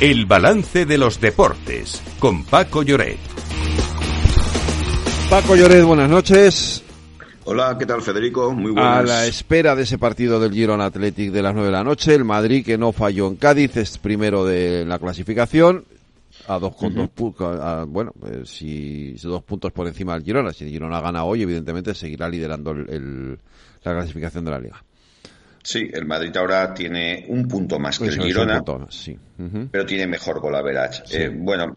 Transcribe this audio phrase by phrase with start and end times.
[0.00, 3.18] El balance de los deportes con Paco Lloret.
[5.28, 6.84] Paco Lloret, buenas noches.
[7.44, 8.52] Hola, ¿qué tal Federico?
[8.52, 8.98] Muy buenas.
[8.98, 12.14] A la espera de ese partido del Girona Athletic de las 9 de la noche,
[12.14, 15.84] el Madrid que no falló en Cádiz es primero de la clasificación
[16.46, 17.10] a dos con dos
[17.88, 21.94] bueno pues si dos puntos por encima del Girona si el Girona gana hoy evidentemente
[21.94, 23.38] seguirá liderando el,
[23.82, 24.84] la clasificación de la liga
[25.62, 28.62] Sí, el Madrid ahora tiene un punto más que el Girona,
[29.70, 31.02] pero tiene mejor gol average.
[31.10, 31.76] Eh, bueno,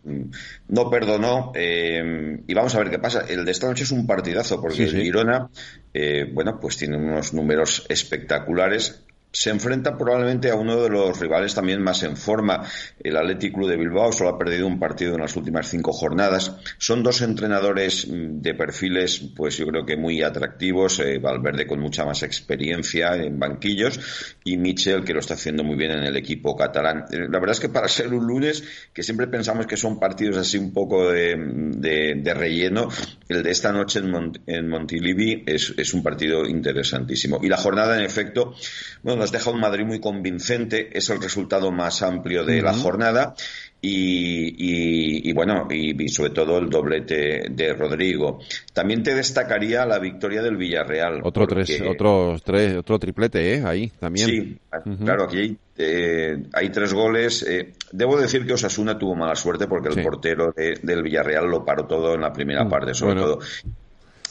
[0.68, 3.26] no perdonó eh, y vamos a ver qué pasa.
[3.28, 5.50] El de esta noche es un partidazo porque el Girona,
[5.94, 11.56] eh, bueno, pues tiene unos números espectaculares se enfrenta probablemente a uno de los rivales
[11.56, 12.66] también más en forma.
[13.02, 16.58] El Athletic Club de Bilbao solo ha perdido un partido en las últimas cinco jornadas.
[16.78, 21.00] Son dos entrenadores mm, de perfiles, pues yo creo que muy atractivos.
[21.00, 24.00] Eh, Valverde con mucha más experiencia en banquillos
[24.44, 27.06] y Michel que lo está haciendo muy bien en el equipo catalán.
[27.12, 30.38] Eh, la verdad es que para ser un lunes, que siempre pensamos que son partidos
[30.38, 32.90] así un poco de, relleno,
[33.30, 37.40] el de esta noche en, en Montilivi es, es un partido interesantísimo.
[37.42, 38.56] Y la jornada, en efecto,
[39.04, 43.36] bueno, nos deja un Madrid muy convincente, es el resultado más amplio de la jornada
[43.80, 48.40] y, bueno, y, sobre todo el doblete de Rodrigo.
[48.74, 51.22] También te destacaría la victoria del Villarreal.
[51.24, 53.64] Otro tres, otro tres, otro triplete, ¿eh?
[53.64, 54.28] Ahí también.
[54.28, 54.58] Sí,
[55.04, 57.44] claro, aquí hay, eh, hay tres goles.
[57.48, 61.86] Eh, debo decir que Osasuna tuvo mala suerte porque el portero del Villarreal lo paró
[61.86, 63.40] todo en la primera mm, parte, sobre todo.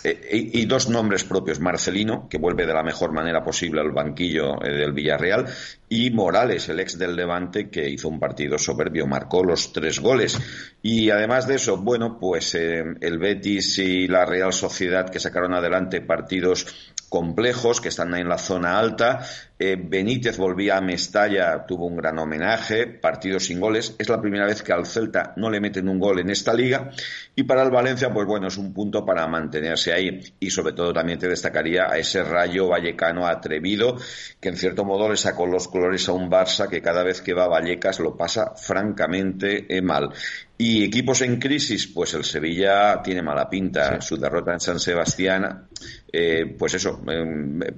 [0.03, 4.63] Eh, y dos nombres propios, Marcelino, que vuelve de la mejor manera posible al banquillo
[4.65, 5.47] eh, del Villarreal,
[5.89, 10.39] y Morales, el ex del Levante, que hizo un partido soberbio, marcó los tres goles.
[10.83, 15.53] Y además de eso, bueno, pues eh, el Betis y la Real Sociedad que sacaron
[15.55, 19.21] adelante partidos complejos que están en la zona alta.
[19.63, 23.95] Eh, Benítez volvía a Mestalla, tuvo un gran homenaje, partido sin goles.
[23.99, 26.91] Es la primera vez que al Celta no le meten un gol en esta liga.
[27.37, 30.19] Y para el Valencia, pues bueno, es un punto para mantenerse ahí.
[30.41, 33.99] Y sobre todo también te destacaría a ese rayo vallecano atrevido,
[34.41, 37.35] que en cierto modo le sacó los colores a un Barça que cada vez que
[37.35, 40.09] va a Vallecas lo pasa francamente eh, mal.
[40.57, 43.99] Y equipos en crisis, pues el Sevilla tiene mala pinta.
[44.03, 45.69] Su derrota en San Sebastián,
[46.13, 47.03] eh, pues eso,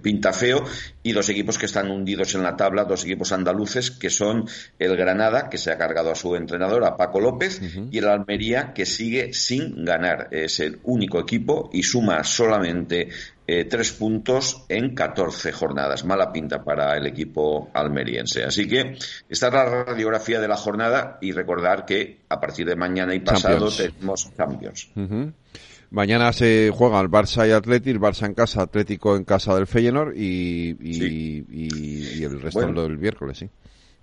[0.03, 0.65] pinta feo.
[1.01, 4.47] Y dos equipos que están hundidos en la tabla, dos equipos andaluces, que son
[4.79, 8.75] el Granada, que se ha cargado a su entrenador, a Paco López, y el Almería,
[8.75, 10.29] que sigue sin ganar.
[10.33, 13.09] Es el único equipo y suma solamente
[13.53, 16.07] eh, tres puntos en 14 jornadas.
[16.07, 18.45] Mala pinta para el equipo almeriense.
[18.45, 18.97] Así que
[19.29, 23.21] esta es la radiografía de la jornada y recordar que a partir de mañana y
[23.21, 24.91] pasado tenemos cambios.
[25.91, 30.17] Mañana se juegan el Barça y Atlético, Barça en casa, Atlético en casa del Feyenoord
[30.17, 33.51] y, y, el resto del miércoles, sí.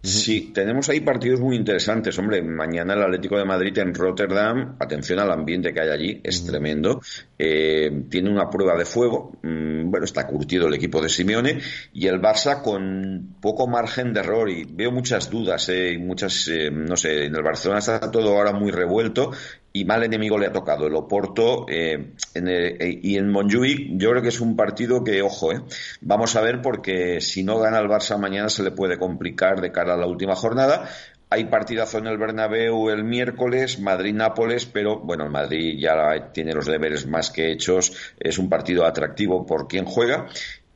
[0.01, 2.17] Sí, tenemos ahí partidos muy interesantes.
[2.17, 6.45] Hombre, mañana el Atlético de Madrid en Rotterdam, atención al ambiente que hay allí, es
[6.45, 7.01] tremendo.
[7.37, 11.59] Eh, tiene una prueba de fuego, mm, bueno, está curtido el equipo de Simeone
[11.91, 16.71] y el Barça con poco margen de error y veo muchas dudas, eh, muchas, eh,
[16.71, 19.31] no sé, en el Barcelona está todo ahora muy revuelto
[19.71, 24.21] y mal enemigo le ha tocado el Oporto eh, eh, y en Montjuic yo creo
[24.21, 25.61] que es un partido que ojo eh,
[26.01, 29.71] vamos a ver porque si no gana el Barça mañana se le puede complicar de
[29.71, 30.89] cara a la última jornada
[31.31, 36.65] hay partidazo en el Bernabéu el miércoles, Madrid-Nápoles, pero bueno, el Madrid ya tiene los
[36.65, 40.25] deberes más que hechos, es un partido atractivo por quien juega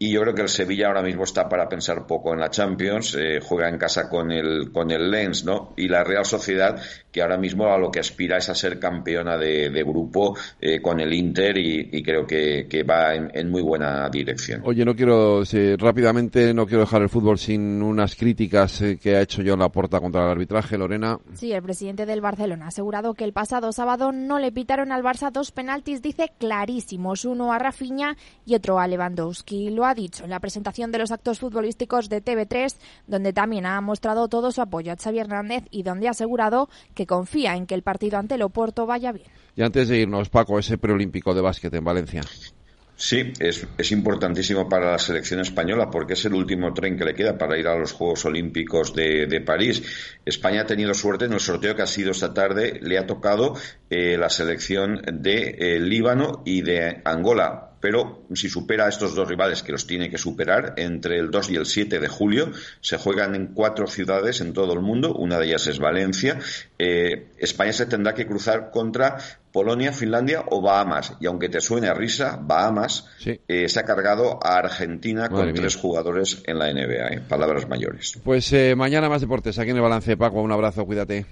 [0.03, 3.15] y yo creo que el Sevilla ahora mismo está para pensar poco en la Champions,
[3.17, 5.73] eh, juega en casa con el, con el Lens, ¿no?
[5.77, 6.81] Y la Real Sociedad,
[7.13, 10.99] que ahora mismo a lo que aspira es a ser campeona de, grupo eh, con
[10.99, 14.61] el Inter y, creo que, va en, muy buena dirección.
[14.65, 15.43] Oye, no quiero,
[15.77, 19.99] rápidamente, no quiero dejar el fútbol sin unas críticas eh, que ha hecho John Laporta
[19.99, 21.19] contra el arbitraje, Lorena.
[21.33, 25.03] Sí, el presidente del Barcelona ha asegurado que el pasado sábado no le pitaron al
[25.03, 29.69] Barça dos penaltis, dice clarísimos, uno a Rafinha y otro a Lewandowski.
[29.69, 32.75] Lo ha dicho en la presentación de los actos futbolísticos de TV3,
[33.05, 37.02] donde también ha mostrado todo su apoyo a Xavi Hernández y donde ha asegurado que
[37.05, 39.27] confía en que el partido ante el Oporto vaya bien.
[39.55, 42.21] Y antes de irnos, Paco, ese preolímpico de básquet en Valencia.
[42.95, 47.15] Sí, es, es, importantísimo para la selección española porque es el último tren que le
[47.15, 49.83] queda para ir a los Juegos Olímpicos de, de París.
[50.23, 52.79] España ha tenido suerte en el sorteo que ha sido esta tarde.
[52.81, 53.55] Le ha tocado
[53.89, 59.27] eh, la selección de eh, Líbano y de Angola pero si supera a estos dos
[59.27, 62.49] rivales que los tiene que superar, entre el 2 y el 7 de julio
[62.79, 66.39] se juegan en cuatro ciudades en todo el mundo, una de ellas es Valencia.
[66.79, 69.17] Eh, España se tendrá que cruzar contra
[69.51, 71.17] Polonia, Finlandia o Bahamas.
[71.19, 75.75] Y aunque te suene a risa, Bahamas eh, se ha cargado a Argentina con tres
[75.75, 77.07] jugadores en la NBA.
[77.15, 77.21] ¿eh?
[77.27, 78.17] Palabras mayores.
[78.23, 80.15] Pues eh, mañana más deportes aquí en el balance.
[80.15, 81.25] Paco, un abrazo, cuídate.